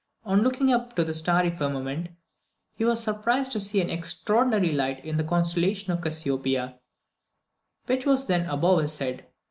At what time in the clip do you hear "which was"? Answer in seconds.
7.85-8.25